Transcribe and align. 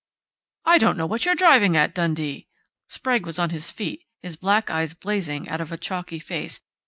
"I 0.65 0.79
don't 0.79 0.97
know 0.97 1.05
what 1.05 1.25
you're 1.25 1.35
driving 1.35 1.77
at, 1.77 1.93
Dundee!" 1.93 2.47
Sprague 2.87 3.27
was 3.27 3.37
on 3.37 3.51
his 3.51 3.69
feet, 3.69 4.03
his 4.23 4.35
black 4.35 4.71
eyes 4.71 4.95
blazing 4.95 5.47
out 5.47 5.61
of 5.61 5.71
a 5.71 5.77
chalky 5.77 6.17
face. 6.17 6.59